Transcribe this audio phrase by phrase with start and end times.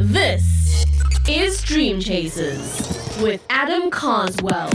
[0.00, 0.84] This
[1.28, 4.70] is Dream Chasers with Adam Carswell.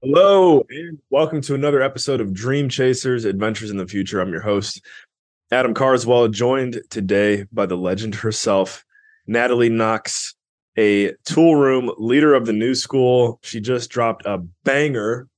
[0.00, 4.18] Hello, and welcome to another episode of Dream Chasers Adventures in the Future.
[4.18, 4.80] I'm your host,
[5.52, 8.82] Adam Carswell, joined today by the legend herself,
[9.26, 10.34] Natalie Nox,
[10.78, 13.40] a Toolroom leader of the new school.
[13.42, 15.28] She just dropped a banger,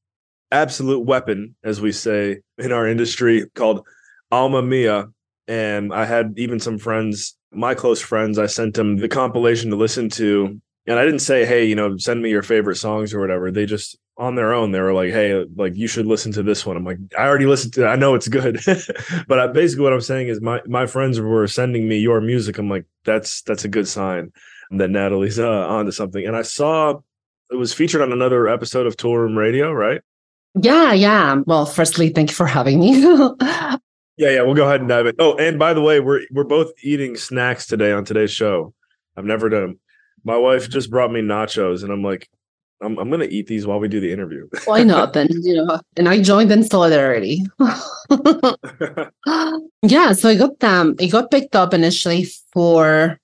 [0.52, 3.84] absolute weapon, as we say in our industry, called
[4.30, 5.08] Alma Mia.
[5.48, 9.76] And I had even some friends, my close friends, I sent them the compilation to
[9.76, 10.60] listen to.
[10.86, 13.50] And I didn't say, hey, you know, send me your favorite songs or whatever.
[13.50, 16.66] They just on their own, they were like, "Hey, like you should listen to this
[16.66, 17.86] one." I'm like, "I already listened to it.
[17.86, 18.60] I know it's good."
[19.28, 22.58] but I, basically, what I'm saying is, my my friends were sending me your music.
[22.58, 24.32] I'm like, "That's that's a good sign
[24.72, 26.98] that Natalie's uh, onto something." And I saw
[27.50, 30.00] it was featured on another episode of Toolroom Radio, right?
[30.60, 31.36] Yeah, yeah.
[31.46, 33.00] Well, firstly, thank you for having me.
[34.18, 34.42] yeah, yeah.
[34.42, 35.14] We'll go ahead and dive in.
[35.18, 38.74] Oh, and by the way, we're we're both eating snacks today on today's show.
[39.16, 39.60] I've never done.
[39.62, 39.80] Them.
[40.24, 42.28] My wife just brought me nachos, and I'm like,
[42.82, 44.48] I'm, I'm gonna eat these while we do the interview.
[44.64, 45.28] Why not then?
[45.30, 47.44] You know, and I joined in solidarity.
[49.82, 50.96] yeah, so I got them.
[50.98, 53.18] It got picked up initially for,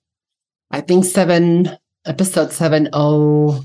[0.71, 3.63] I think seven episode seven oh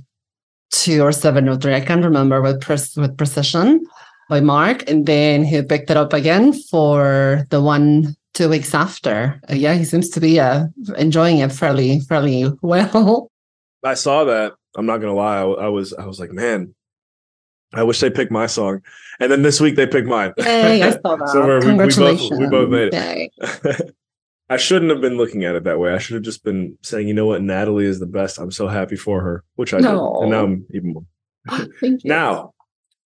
[0.71, 1.75] two or seven oh three.
[1.75, 3.85] I can't remember with pres- with precision
[4.31, 9.39] by Mark, and then he picked it up again for the one two weeks after.
[9.51, 13.31] Uh, yeah, he seems to be uh, enjoying it fairly fairly well.
[13.85, 15.39] I saw that I'm not gonna lie.
[15.39, 16.75] I, I, was I was like, man,
[17.75, 18.83] I wish they picked my song.
[19.19, 20.33] And then this week they picked mine.
[20.39, 21.29] Hey, I saw that.
[21.29, 22.31] so Congratulations.
[22.31, 23.97] We, we, both, we both made it.
[24.49, 25.93] I shouldn't have been looking at it that way.
[25.93, 28.39] I should have just been saying, you know what, Natalie is the best.
[28.39, 30.15] I'm so happy for her, which I no.
[30.15, 30.23] did.
[30.23, 31.05] And now I'm even more.
[31.81, 32.09] Thank you.
[32.11, 32.53] Now,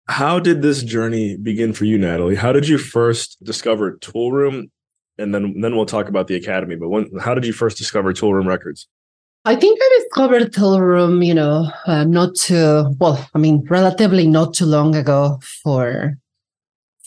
[0.07, 2.35] how did this journey begin for you, Natalie?
[2.35, 4.71] How did you first discover Toolroom?
[5.17, 6.77] And then then we'll talk about the academy.
[6.77, 8.89] But when how did you first discover Toolroom Records?
[9.47, 13.29] I think I discovered Toolroom, you know, uh, not too well.
[13.35, 16.15] I mean, relatively not too long ago for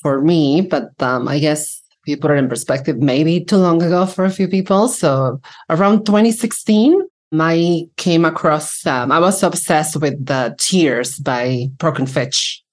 [0.01, 3.81] for me, but um, I guess if you put it in perspective, maybe too long
[3.81, 4.87] ago for a few people.
[4.87, 7.01] So around 2016,
[7.33, 8.85] I came across.
[8.85, 12.63] Um, I was obsessed with the Tears by Prok and Fitch,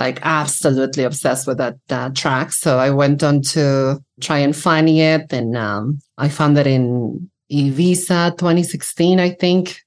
[0.00, 2.52] like absolutely obsessed with that uh, track.
[2.52, 7.30] So I went on to try and find it, and um, I found it in
[7.52, 9.82] Ibiza 2016, I think.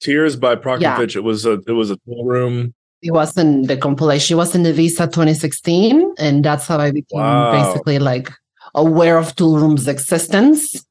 [0.00, 1.14] Tears by Prok and Fitch.
[1.14, 1.20] Yeah.
[1.20, 2.72] It was a it was a Toolroom.
[3.02, 4.34] It wasn't the compilation.
[4.34, 7.52] It was in Ibiza 2016, and that's how I became wow.
[7.52, 8.30] basically like
[8.74, 10.84] aware of Toolroom's existence.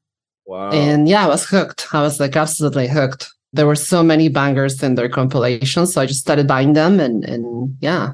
[0.46, 0.70] Wow.
[0.70, 1.88] And yeah, I was hooked.
[1.92, 3.28] I was like absolutely hooked.
[3.52, 7.24] There were so many bangers in their compilations, so I just started buying them and
[7.24, 8.12] and yeah,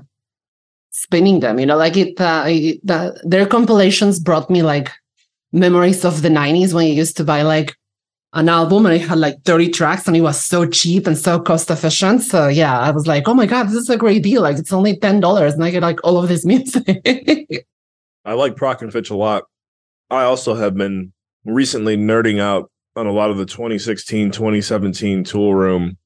[0.97, 1.59] spinning them.
[1.61, 2.21] You know, like it.
[2.21, 4.91] Uh, it the, their compilations brought me like
[5.53, 7.77] memories of the 90s when you used to buy like
[8.33, 11.39] an album and it had like 30 tracks and it was so cheap and so
[11.39, 12.23] cost efficient.
[12.23, 14.43] So yeah, I was like, oh my God, this is a great deal.
[14.43, 16.84] Like it's only $10 and I get like all of this music.
[18.25, 19.45] I like Prok and Fitch a lot.
[20.11, 21.13] I also have been
[21.45, 25.97] recently nerding out on a lot of the 2016, 2017 Toolroom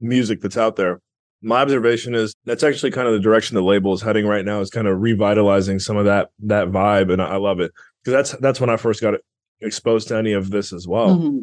[0.00, 1.00] music that's out there.
[1.42, 4.60] My observation is that's actually kind of the direction the label is heading right now
[4.60, 8.40] is kind of revitalizing some of that that vibe and I love it because that's
[8.40, 9.14] that's when I first got
[9.60, 11.16] exposed to any of this as well.
[11.16, 11.38] Mm-hmm.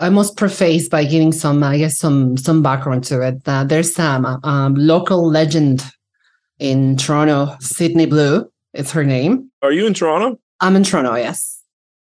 [0.00, 3.42] I must preface by giving some, I guess, some some background to it.
[3.46, 5.84] Uh, there's some um, um, local legend
[6.58, 8.50] in Toronto, Sydney Blue.
[8.72, 9.50] It's her name.
[9.62, 10.40] Are you in Toronto?
[10.60, 11.14] I'm in Toronto.
[11.14, 11.62] Yes.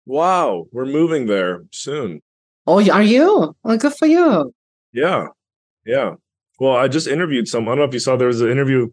[0.07, 2.21] Wow, we're moving there soon.
[2.67, 3.55] Oh, are you?
[3.63, 4.53] Well, good for you.
[4.93, 5.29] Yeah,
[5.87, 6.15] yeah.
[6.59, 7.65] Well, I just interviewed some.
[7.65, 8.89] I don't know if you saw there was an interview.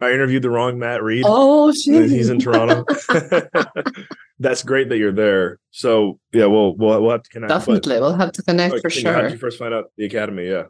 [0.00, 1.24] I interviewed the wrong Matt Reed.
[1.26, 2.10] Oh, shit.
[2.10, 2.84] He's in Toronto.
[4.40, 5.58] that's great that you're there.
[5.70, 7.50] So yeah, we'll we'll, we'll have to connect.
[7.50, 9.12] Definitely, we'll have to connect for sure.
[9.12, 10.48] How did you first find out the academy?
[10.48, 10.64] Yeah.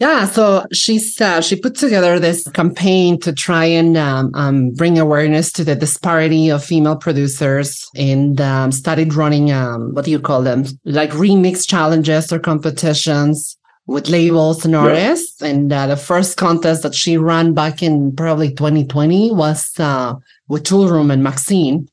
[0.00, 4.96] Yeah, so she uh, she put together this campaign to try and um, um, bring
[4.96, 10.20] awareness to the disparity of female producers, and um, started running um, what do you
[10.20, 13.57] call them, like remix challenges or competitions
[13.88, 15.40] with labels and artists.
[15.40, 20.14] And uh, the first contest that she ran back in probably 2020 was uh,
[20.46, 21.88] with Toolroom and Maxinne.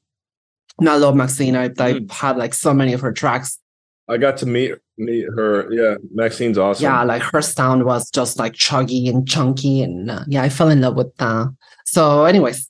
[0.78, 1.56] And I love Maxinne.
[1.56, 2.12] I, I mm.
[2.12, 3.58] had like so many of her tracks.
[4.10, 5.72] I got to meet meet her.
[5.72, 6.84] Yeah, Maxinne's awesome.
[6.84, 10.70] Yeah, like her sound was just like chuggy and chunky, and uh, yeah, I fell
[10.70, 11.56] in love with that.
[11.86, 12.70] So, anyways,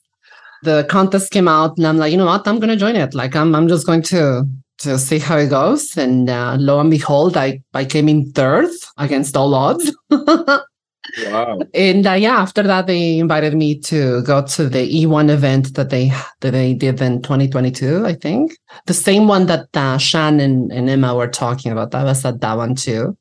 [0.62, 2.48] the contest came out, and I'm like, you know what?
[2.48, 3.12] I'm gonna join it.
[3.12, 5.96] Like, I'm I'm just going to to see how it goes.
[5.96, 9.92] And uh, lo and behold, I I came in third against all odds.
[10.10, 11.60] Wow.
[11.74, 15.90] and uh, yeah, after that, they invited me to go to the E1 event that
[15.90, 18.04] they that they did in 2022.
[18.06, 18.52] I think
[18.86, 21.92] the same one that uh, Shan and, and Emma were talking about.
[21.92, 23.16] That was at that one too,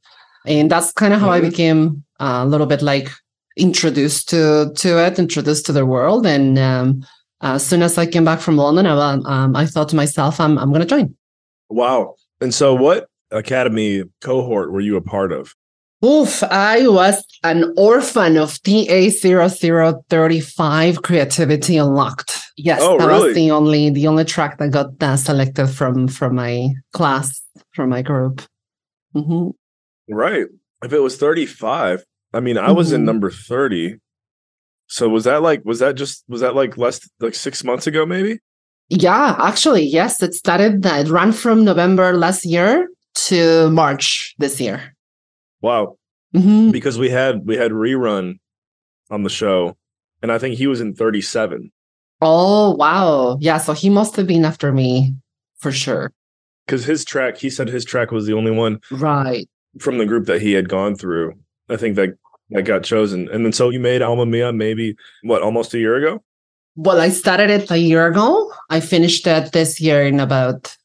[0.46, 1.50] and that's kind of how I Mhm.
[1.50, 3.10] became uh, a little bit like
[3.58, 6.26] introduced to to it, introduced to the world.
[6.26, 7.06] And um,
[7.42, 10.58] as soon as I came back from London, I, um, I thought to myself, I'm
[10.58, 11.16] I'm gonna join.
[11.70, 12.16] Wow.
[12.42, 15.54] And so, what academy cohort were you a part of?
[16.04, 22.42] Oof, I was an orphan of TA0035 Creativity Unlocked.
[22.58, 23.28] Yes, Oh, that really?
[23.30, 27.42] was the only the only track that got uh, selected from from my class,
[27.74, 28.42] from my group.
[29.16, 29.54] Mhm.
[30.10, 30.46] Right.
[30.84, 32.04] If it was 35,
[32.34, 33.06] I mean, I was in Mhm.
[33.06, 33.96] number 30.
[34.88, 38.06] So was that like was that just was that like less like 6 months ago
[38.06, 38.40] maybe?
[38.90, 40.86] Yeah, actually, yes, it started.
[40.86, 42.88] uh, It ran from November last year
[43.28, 44.94] to March this year.
[45.62, 45.98] Wow.
[46.36, 46.72] Mhm.
[46.72, 48.40] Because we had we had rerun
[49.10, 49.76] on the show
[50.22, 51.72] and I think he was in 37
[52.22, 53.58] Oh wow, yeah.
[53.58, 55.16] So he must have been after me
[55.58, 56.12] for sure.
[56.68, 59.48] cuz his track he said his track was the only one Right.
[59.80, 61.34] from the group that he had gone through.
[61.70, 62.10] I think that
[62.52, 63.30] that got chosen.
[63.30, 66.22] And then so you made Alma Mia maybe what almost a year ago?
[66.76, 68.52] Well, I started it a year ago.
[68.70, 70.76] I finished it this year in about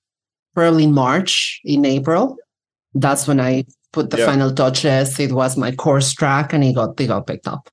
[0.56, 2.36] early March, in April.
[2.94, 4.26] That's when I put the Yeah.
[4.26, 5.18] final touches.
[5.18, 7.68] It was my course track, and it got it got picked up.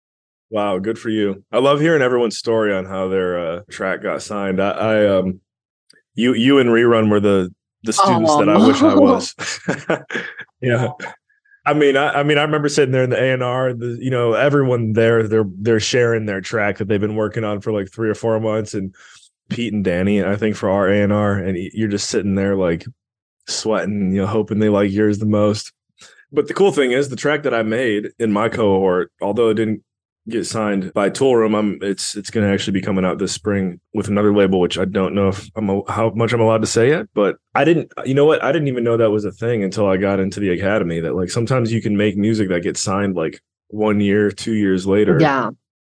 [0.50, 1.44] Wow, good for you.
[1.52, 4.62] I love hearing everyone's story on how their uh, track got signed.
[4.62, 5.42] I, I um
[6.16, 7.54] you you and rerun were the
[7.84, 9.36] the students that I wish I was.
[10.62, 10.90] yeah.
[11.68, 13.72] I mean, I, I mean, I remember sitting there in the A and R.
[13.72, 17.74] You know everyone there, they're they're sharing their track that they've been working on for
[17.74, 18.96] like three or four months, and
[19.50, 22.56] Pete and Danny, I think for our A and R, and you're just sitting there
[22.56, 22.86] like
[23.48, 25.74] sweating, you know, hoping they like yours the most.
[26.32, 29.56] But the cool thing is, the track that I made in my cohort, although it
[29.56, 29.84] didn't
[30.30, 33.80] get signed by Toolroom, I'm it's it's going to actually be coming out this spring
[33.94, 36.68] with another label, which I don't know if I'm a, how much I'm allowed to
[36.68, 37.08] say yet.
[37.14, 38.44] But I didn't, you know what?
[38.44, 41.00] I didn't even know that was a thing until I got into the academy.
[41.00, 44.86] That like sometimes you can make music that gets signed like one year, two years
[44.86, 45.18] later.
[45.20, 45.52] Yeah.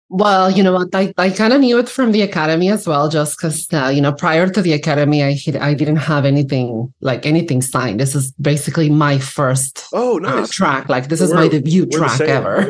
[0.09, 0.93] Well, you know what?
[0.93, 4.01] I, I kind of knew it from the academy as well, just because uh, you
[4.01, 7.99] know prior to the academy, I I didn't have anything like anything signed.
[7.99, 10.87] This is basically my first Oh, uh, track.
[10.87, 12.69] Like this is my debut track ever.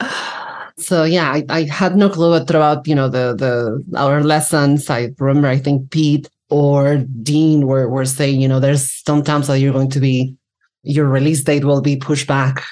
[0.78, 4.90] So yeah I, I had no clue throughout you know the the our lessons.
[4.90, 9.58] I remember i think pete or dean were, were saying you know there's sometimes that
[9.60, 10.36] you're going to be
[10.82, 12.64] your release date will be pushed back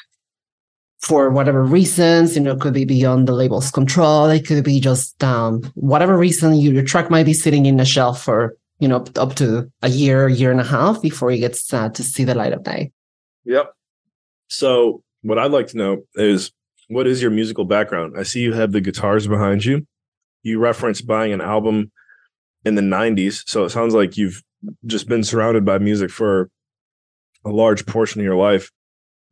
[1.00, 4.26] for whatever reasons you know it could be beyond the label's control.
[4.26, 7.84] It could be just um whatever reason you, your track might be sitting in a
[7.84, 11.72] shelf for you know up to a year year and a half before it gets
[11.72, 12.92] uh, to see the light of day.
[13.44, 13.72] Yep.
[14.48, 16.52] So, what I'd like to know is
[16.94, 18.14] what is your musical background?
[18.18, 19.86] I see you have the guitars behind you.
[20.42, 21.92] You referenced buying an album
[22.64, 23.42] in the 90s.
[23.46, 24.42] So, it sounds like you've
[24.86, 26.50] just been surrounded by music for
[27.44, 28.70] a large portion of your life.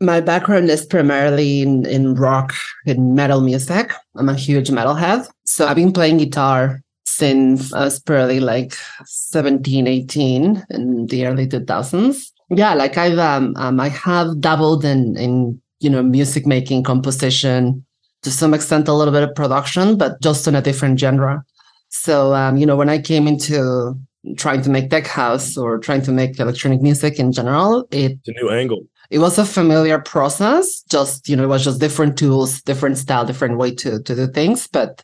[0.00, 2.54] My background is primarily in, in rock
[2.86, 3.92] and metal music.
[4.16, 5.28] I'm a huge metalhead.
[5.44, 8.74] So I've been playing guitar since I was probably like
[9.04, 12.30] 17, 18 in the early 2000s.
[12.48, 17.84] Yeah, like I've um, um I have dabbled in in you know music making, composition,
[18.22, 21.42] to some extent a little bit of production, but just in a different genre.
[21.88, 23.94] So um, you know, when I came into
[24.36, 28.28] trying to make tech house or trying to make electronic music in general, it It's
[28.28, 28.82] a new angle.
[29.10, 33.24] it was a familiar process just you know it was just different tools different style
[33.24, 35.02] different way to to do things but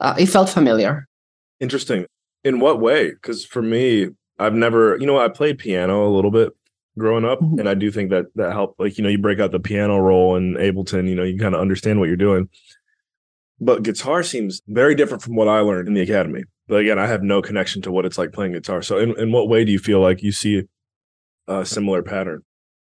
[0.00, 1.06] uh, it felt familiar
[1.60, 2.06] Interesting.
[2.42, 3.10] In what way?
[3.10, 6.52] Because for me, I've never, you know, I played piano a little bit
[6.98, 7.58] growing up, Mhm.
[7.60, 8.78] and I do think that that helped.
[8.80, 11.54] Like, you know, you break out the piano roll in Ableton, you know, you kind
[11.54, 12.48] of understand what you're doing.
[13.60, 16.44] But guitar seems very different from what I learned in the academy.
[16.68, 18.82] But again, I have no connection to what it's like playing guitar.
[18.82, 20.64] So, in, in what way do you feel like you see
[21.48, 22.42] a similar pattern?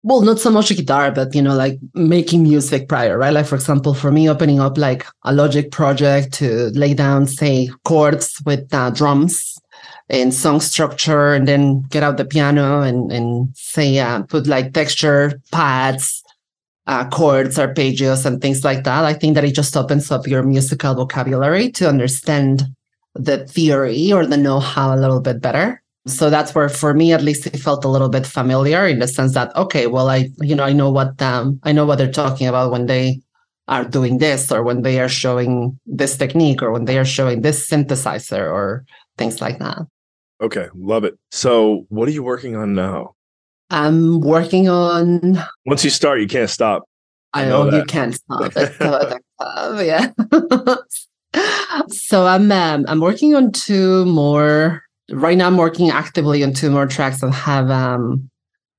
[0.07, 3.55] well not so much guitar but you know like making music prior right like for
[3.55, 8.71] example for me opening up like a logic project to lay down say chords with
[8.71, 9.57] uh, drums
[10.09, 14.73] and song structure and then get out the piano and and say uh, put like
[14.73, 16.23] texture pads
[16.87, 19.05] uh, chords arpeggios and things like that.
[19.05, 22.63] I think that it just opens up your musical vocabulary to understand
[23.15, 25.81] the theory or the know-how a little bit better.
[26.07, 29.07] So that's where for me at least it felt a little bit familiar in the
[29.07, 32.11] sense that okay well i you know i know what um i know what they're
[32.11, 33.21] talking about when they
[33.67, 37.41] are doing this or when they are showing this technique or when they are showing
[37.41, 38.85] this synthesizer or
[39.17, 39.79] things like that
[40.41, 41.17] Okay, love it.
[41.31, 43.15] So, what are you working on now?
[43.71, 46.83] i'm working on Once you start, you can't stop.
[47.33, 48.51] I, know know, you can't stop.
[48.55, 49.17] It's so.
[49.81, 50.11] Yeah.
[51.89, 54.81] so I'm um, I'm working on two more.
[55.11, 58.29] Right now, I'm working actively on two more tracks that have um,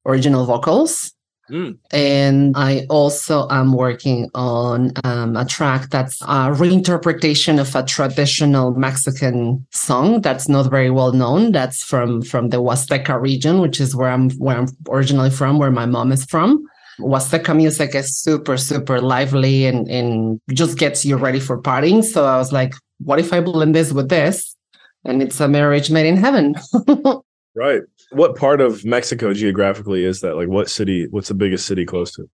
[0.06, 1.12] original vocals.
[1.50, 1.78] Mm.
[1.92, 8.72] And I also am working on um, a track that's a reinterpretation of a traditional
[8.72, 11.52] Mexican song that's not very well known.
[11.52, 15.70] That's from from the Huasteca region, which is where I'm where I'm originally from, where
[15.70, 16.64] my mom is from.
[16.98, 22.02] Huasteca music is super super lively and and just gets you ready for partying.
[22.02, 24.56] So I was like, what if I blend this with this,
[25.04, 26.56] and it's a marriage made in heaven.
[27.56, 27.82] Right.
[28.10, 30.36] What part of Mexico geographically is that?
[30.36, 31.06] Like, what city?
[31.10, 32.28] What's the biggest city close to?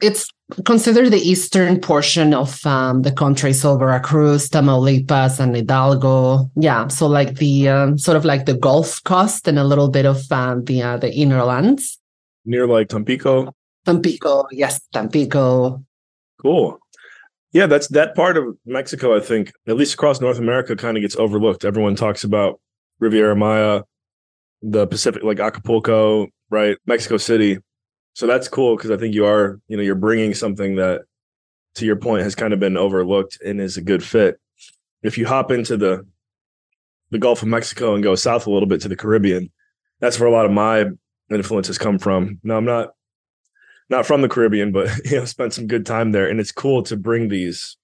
[0.00, 0.28] it's
[0.64, 6.50] considered the eastern portion of um, the country, so Veracruz, Tamaulipas, and Hidalgo.
[6.56, 10.06] Yeah, so like the um, sort of like the Gulf Coast and a little bit
[10.06, 11.98] of um, the uh, the inner lands.
[12.44, 13.54] Near like Tampico.
[13.86, 15.82] Tampico, yes, Tampico.
[16.40, 16.78] Cool.
[17.52, 19.16] Yeah, that's that part of Mexico.
[19.16, 21.64] I think, at least across North America, kind of gets overlooked.
[21.64, 22.60] Everyone talks about
[22.98, 23.82] Riviera Maya,
[24.64, 26.78] the Pacific, like Acapulco, right?
[26.86, 27.58] Mexico City.
[28.14, 31.02] So that's cool because I think you are, you know, you're bringing something that,
[31.76, 34.40] to your point, has kind of been overlooked and is a good fit.
[35.02, 36.06] If you hop into the
[37.10, 39.52] the Gulf of Mexico and go south a little bit to the Caribbean,
[40.00, 40.86] that's where a lot of my
[41.30, 42.40] influences come from.
[42.42, 42.90] Now, I'm not
[43.90, 46.82] not from the Caribbean, but you know, spent some good time there, and it's cool
[46.84, 47.76] to bring these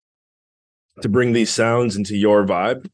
[1.03, 2.89] to bring these sounds into your vibe.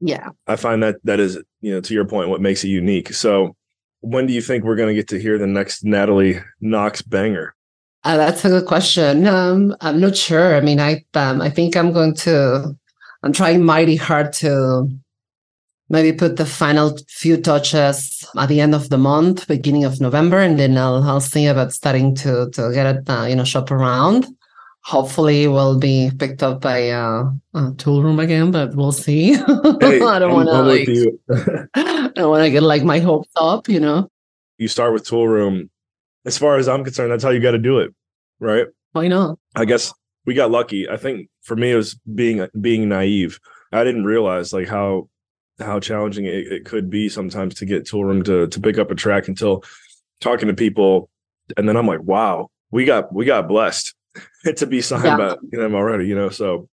[0.00, 0.30] Yeah.
[0.46, 3.12] I find that that is, you know, to your point, what makes it unique.
[3.14, 3.56] So,
[4.00, 7.54] when do you think we're going to get to hear the next Natalie Nox banger?
[8.04, 9.26] Uh, that's a good question.
[9.26, 10.54] Um, I'm not sure.
[10.54, 12.76] I mean, I um, I think I'm going to.
[13.22, 14.88] I'm trying mighty hard to
[15.88, 20.38] maybe put the final few touches at the end of the month, beginning of November,
[20.38, 23.70] and then I'll I'll see about starting to to get it, uh, you know, shop
[23.70, 24.26] around.
[24.86, 29.34] Hopefully, will be picked up by uh, uh Toolroom again, but we'll see.
[29.80, 30.88] Hey, I don't want to like.
[31.74, 34.08] I don't want to get like my hopes up, you know.
[34.58, 35.70] you start with Toolroom.
[36.24, 37.92] As far as I'm concerned, that's how you got to do it,
[38.38, 38.68] right?
[38.92, 39.40] Why not?
[39.56, 39.92] I guess
[40.24, 40.88] we got lucky.
[40.88, 43.40] I think for me, it was being being naive.
[43.72, 45.08] I didn't realize like how
[45.58, 48.94] how challenging it, it could be sometimes to get Toolroom to to pick up a
[48.94, 49.64] track until
[50.20, 51.10] talking to people,
[51.56, 53.95] and then I'm like, wow, we got we got blessed
[54.56, 55.16] to be signed Yeah.
[55.16, 56.06] by them already.
[56.06, 56.68] You know, so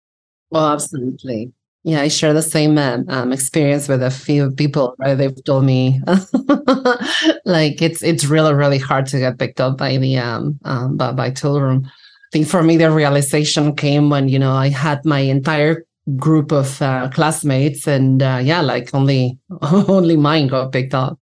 [0.50, 1.52] Well, absolutely.
[1.82, 4.94] Yeah, I share the same um, um, experience with a few people.
[4.98, 6.00] Right, they've told me
[7.44, 11.12] like it's it's really really hard to get picked up by the um, um by,
[11.12, 11.86] by Toolroom.
[11.86, 15.84] I think for me the realization came when you know I had my entire
[16.16, 21.18] group of uh, classmates, and uh, yeah, like only only mine got picked up.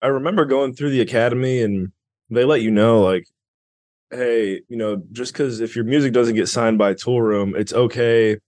[0.00, 1.92] I remember going through the academy and
[2.30, 3.26] they let you know like
[4.10, 8.38] hey, you know, just cuz if your music doesn't get signed by Toolroom, it's okay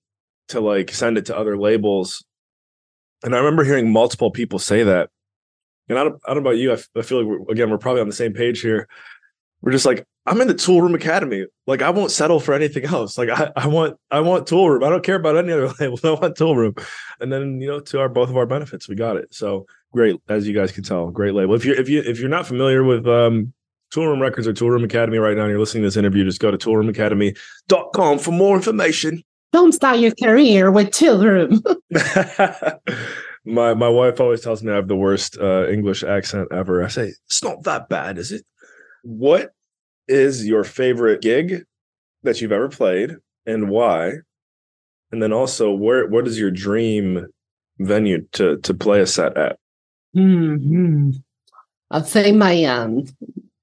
[0.49, 2.25] to like send it to other labels.
[3.23, 5.11] And I remember hearing multiple people say that.
[5.89, 6.71] And I don't, I don't know about you.
[6.71, 8.89] I, f- I feel like we're, again, we're probably on the same page here.
[9.61, 11.47] We're just like, I'm in the Toolroom Academy.
[11.67, 13.19] Like, I won't settle for anything else.
[13.19, 14.85] Like, I, I want, I want Toolroom.
[14.85, 16.05] I don't care about any other labels.
[16.05, 16.83] I want Toolroom.
[17.21, 19.35] And then, you know, to our both of our benefits, we got it.
[19.35, 21.55] So great, as you guys can tell, great label.
[21.55, 23.53] If you're, if you, if you're not familiar with um,
[23.93, 26.51] Toolroom Records or Toolroom Academy right now, and you're listening to this interview, just go
[26.51, 29.23] to toolroomacademy.com for more information.
[29.53, 31.61] Don't start your career with Toolroom.
[33.45, 36.85] my my wife always tells me I have the worst uh, English accent ever.
[36.85, 38.45] I say it's not that bad, is it?
[39.03, 39.51] What
[40.07, 41.65] is your favorite gig
[42.23, 43.17] that you've ever played,
[43.47, 44.13] and why?
[45.11, 47.27] And then also, where what is your dream
[47.81, 49.59] venue to to play a set at?
[50.15, 51.11] hmm
[51.93, 53.05] I'd say my um,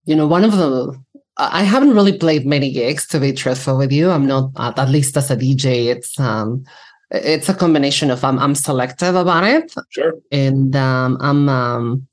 [0.07, 0.97] you know, one of the
[1.37, 4.09] I haven't really played many gigs to be truthful with you.
[4.09, 5.87] I'm not at at least as a DJ.
[5.93, 6.63] It's um,
[7.11, 10.13] it's a combination of I'm I'm selective about it, Sure.
[10.31, 12.07] and um, I'm um.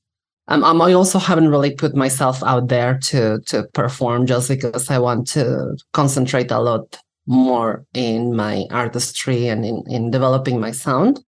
[0.46, 4.90] I'm, I'm, I also haven't really put myself out there to to perform just because
[4.90, 10.70] I want to concentrate a lot more in my artistry and in, in developing my
[10.70, 11.24] sound.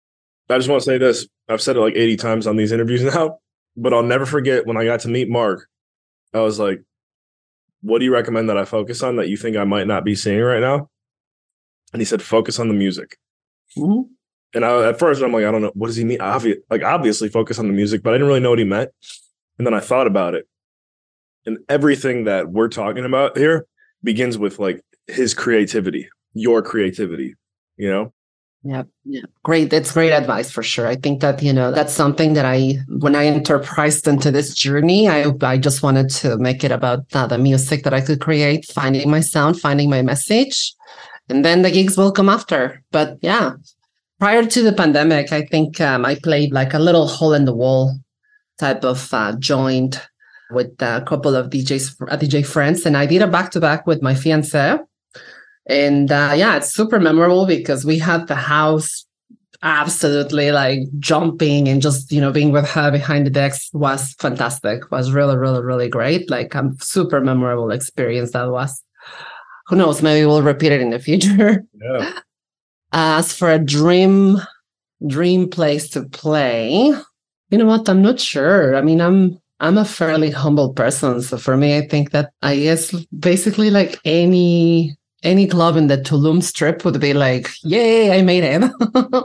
[0.51, 1.27] I just want to say this.
[1.49, 3.39] I've said it like 80 times on these interviews now,
[3.75, 5.67] but I'll never forget when I got to meet Mark.
[6.37, 6.83] I was like,
[7.83, 10.15] what do you recommend that I focus on that you think I might not be
[10.15, 10.89] seeing right now?
[11.93, 13.17] And he said, focus on the music.
[13.77, 14.09] Mhm.
[14.55, 15.73] And I, at first, I'm like, I don't know.
[15.75, 16.19] What does he mean?
[16.19, 18.91] Obvi- like, obviously, focus on the music, but I didn't really know what he meant.
[19.59, 20.47] And then I thought about it.
[21.45, 23.67] And everything that we're talking about here
[24.03, 27.35] begins with like his creativity, your creativity,
[27.77, 28.13] you know?
[28.69, 29.71] Yeah, yeah, great.
[29.71, 30.89] That's great advice for sure.
[30.89, 35.09] I think that you know that's something that I, when I enterprised into this journey,
[35.09, 38.65] I I just wanted to make it about uh, the music that I could create,
[38.65, 40.75] finding my sound, finding my message,
[41.29, 42.83] and then the gigs will come after.
[42.91, 43.53] But yeah,
[44.19, 47.55] prior to the pandemic, I think um, I played like a little hole in the
[47.55, 47.95] wall
[48.59, 50.05] type of uh, joint
[50.51, 53.87] with a couple of DJs, uh, DJ friends, and I did a back to back
[53.87, 54.81] with my fiance
[55.69, 59.05] and uh, yeah, it's super memorable because we had the house
[59.63, 64.91] absolutely like jumping and just you know being with her behind the decks was fantastic.
[64.91, 66.31] Was really really really great.
[66.31, 68.83] Like a super memorable experience that was.
[69.69, 70.01] Who knows?
[70.01, 71.65] Maybe we'll repeat it in the future.
[71.75, 72.21] Yeah.
[72.93, 74.39] as for a dream
[75.07, 76.95] dream place to play
[77.51, 77.89] you know what?
[77.89, 78.75] I'm not sure.
[78.77, 81.23] I mean i'm i'm a fairly humble person.
[81.23, 85.99] So for me i think that i guess basically like any any club in the
[85.99, 88.71] Tulum strip would be like, yay, I made it.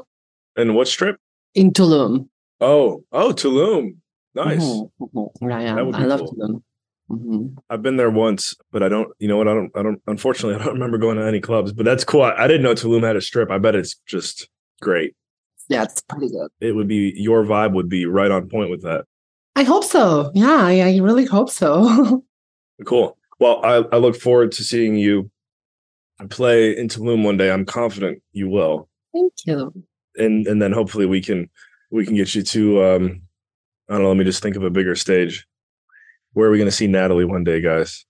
[0.58, 1.18] And what strip?
[1.56, 2.28] in Tulum.
[2.60, 3.96] Oh, oh, Tulum.
[4.36, 4.60] Nice.
[4.62, 5.30] Mhm, mhm.
[5.42, 5.76] Yeah, yeah.
[5.76, 6.34] I be love cool.
[6.36, 6.62] Tulum.
[7.10, 7.58] Mhm.
[7.70, 9.10] I've been there once, but I don't.
[9.20, 9.48] You know what?
[9.48, 9.72] I don't.
[9.76, 10.02] I don't.
[10.08, 11.72] Unfortunately, I don't remember going to any clubs.
[11.72, 12.22] But that's cool.
[12.24, 13.50] I, I didn't know Tulum had a strip.
[13.50, 14.50] I bet it's just
[14.82, 15.16] great.
[15.70, 16.50] Yeah, it's pretty good.
[16.60, 19.06] It would be your vibe would be right on point with that.
[19.56, 20.32] I hope so.
[20.34, 22.24] Yeah, I, I really hope so.
[22.86, 23.18] Cool.
[23.40, 25.30] Well, I, I look forward to seeing you
[26.30, 27.52] play in Tulum one day.
[27.52, 29.74] I'm confident you will, Thank you.
[30.18, 31.50] and and then hopefully we can
[31.92, 33.22] we can get you to um
[33.90, 34.08] I don't know.
[34.10, 35.46] Let me just think of a bigger stage.
[36.34, 38.06] Where are we going to see Natalie one day, guys?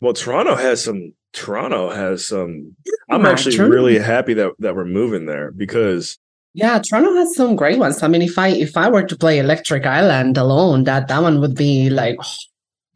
[0.00, 1.12] Well, Toronto has some.
[1.32, 2.74] Toronto has some.
[3.08, 3.68] I'm actually true.
[3.68, 6.18] really happy that that we're moving there because
[6.54, 8.02] Yeah, Toronto has some great ones.
[8.02, 11.40] I mean, if I if I were to play Electric Island alone, that that one
[11.40, 12.16] would be like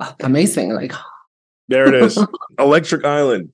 [0.21, 0.73] amazing.
[0.75, 0.93] Like
[1.69, 2.19] there it is,
[2.59, 3.53] Electric Island,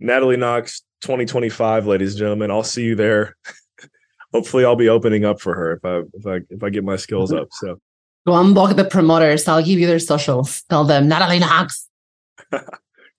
[0.00, 2.50] Natalie Nox, 2025, ladies and gentlemen.
[2.50, 3.36] I'll see you there.
[4.32, 6.96] Hopefully, I'll be opening up for her if I if I if I get my
[6.96, 7.48] skills up.
[7.52, 7.80] So
[8.26, 9.46] go unblock the promoters.
[9.46, 10.62] I'll give you their socials.
[10.70, 11.88] Tell them Natalie Nox.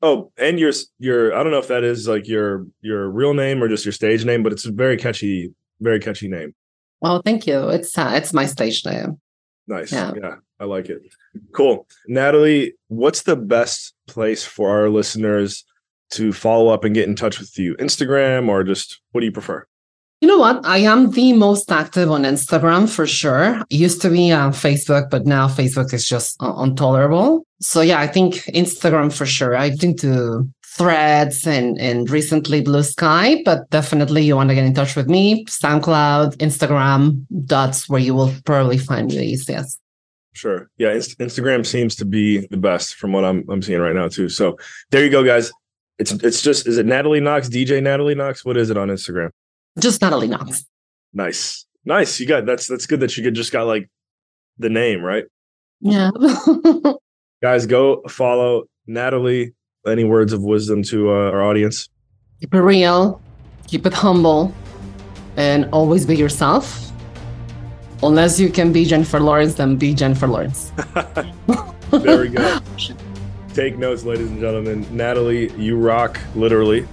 [0.04, 3.62] Oh, and your your I don't know if that is like your your real name
[3.62, 6.56] or just your stage name, but it's a very catchy, very catchy name.
[7.02, 7.70] Well, thank you.
[7.70, 9.22] It's uh, it's my stage name.
[9.68, 9.92] Nice.
[9.92, 10.14] Yeah.
[10.20, 10.36] Yeah.
[10.60, 11.02] I like it.
[11.54, 11.88] Cool.
[12.08, 15.66] Natalie, what's the best place for our listeners
[16.12, 17.76] to follow up and get in touch with you?
[17.76, 19.66] Instagram or just what do you prefer?
[20.22, 20.64] You know what?
[20.64, 23.64] I am the most active on Instagram for sure.
[23.72, 27.44] Used to be on Facebook, but now Facebook is just uh, intolerable.
[27.60, 29.56] So yeah, I think Instagram for sure.
[29.56, 34.64] I've been to Threads and and recently Blue Sky, but definitely you want to get
[34.64, 35.44] in touch with me.
[35.46, 37.26] SoundCloud, Instagram.
[37.30, 39.82] That's where you will probably find me the easiest.
[40.34, 40.70] Sure.
[40.78, 44.08] Yeah, Inst- Instagram seems to be the best from what I'm I'm seeing right now
[44.08, 44.30] too.
[44.30, 44.58] So
[44.92, 45.52] there you go, guys.
[46.02, 48.44] It's it's just is it Natalie Nox, DJ Natalie Nox?
[48.44, 49.30] What is it on Instagram?
[49.80, 50.66] Just Natalie Nox.
[51.14, 51.68] Nice.
[51.86, 52.20] Nice.
[52.20, 53.88] You got that's that's good that you could just got like
[54.58, 55.26] the name, right?
[55.80, 56.10] Yeah.
[57.44, 59.54] Guys, go follow Natalie.
[59.86, 61.88] Any words of wisdom to uh, our audience?
[62.40, 63.22] keep it real,
[63.68, 64.54] keep it humble,
[65.38, 66.92] and always be yourself.
[68.02, 70.72] Unless you can be Jennifer Lawrence, then be Jennifer Lawrence.
[71.92, 72.60] There we go.
[73.54, 74.88] Take notes, ladies and gentlemen.
[74.96, 76.88] Natalie, you rock, literally.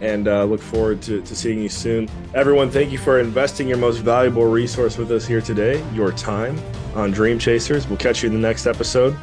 [0.00, 2.08] And uh, look forward to, to seeing you soon.
[2.34, 6.58] Everyone, thank you for investing your most valuable resource with us here today, your time
[6.94, 7.86] on Dream Chasers.
[7.86, 9.16] We'll catch you in the next episode.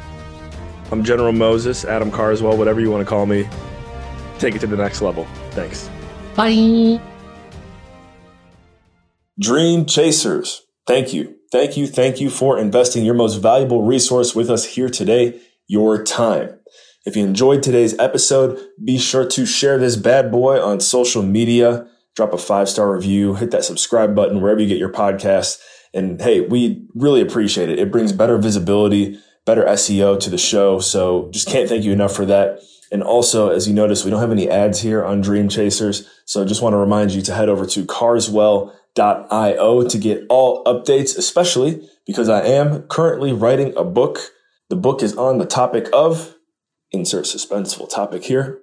[0.90, 3.46] I'm General Moses, Adam Carswell, whatever you want to call me.
[4.38, 5.26] Take it to the next level.
[5.50, 5.90] Thanks.
[6.36, 7.00] Bye.
[9.38, 11.36] Dream Chasers, thank you.
[11.50, 11.86] Thank you.
[11.86, 16.57] Thank you for investing your most valuable resource with us here today, your time.
[17.08, 21.88] If you enjoyed today's episode, be sure to share this bad boy on social media,
[22.14, 25.58] drop a five star review, hit that subscribe button wherever you get your podcasts.
[25.94, 27.78] And hey, we really appreciate it.
[27.78, 30.80] It brings better visibility, better SEO to the show.
[30.80, 32.60] So just can't thank you enough for that.
[32.92, 36.06] And also, as you notice, we don't have any ads here on Dream Chasers.
[36.26, 41.16] So just want to remind you to head over to carswell.io to get all updates,
[41.16, 44.18] especially because I am currently writing a book.
[44.68, 46.34] The book is on the topic of
[46.92, 48.60] insert suspenseful topic here.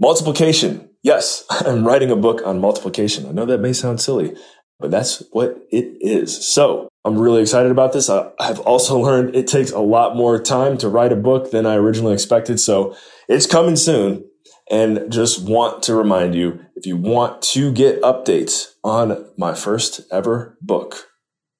[0.00, 0.90] Multiplication.
[1.02, 3.26] Yes, I'm writing a book on multiplication.
[3.26, 4.36] I know that may sound silly,
[4.78, 6.46] but that's what it is.
[6.46, 8.08] So I'm really excited about this.
[8.08, 11.66] I, I've also learned it takes a lot more time to write a book than
[11.66, 12.58] I originally expected.
[12.58, 12.96] So
[13.28, 14.24] it's coming soon.
[14.70, 20.00] And just want to remind you, if you want to get updates on my first
[20.10, 21.08] ever book,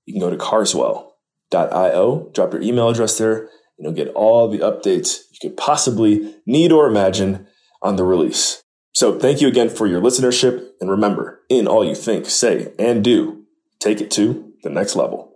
[0.07, 5.21] you can go to carswell.io, drop your email address there, you'll get all the updates
[5.31, 7.47] you could possibly need or imagine
[7.83, 8.63] on the release.
[8.95, 10.69] So thank you again for your listenership.
[10.81, 13.45] And remember, in all you think, say, and do,
[13.81, 15.34] take it to the next level.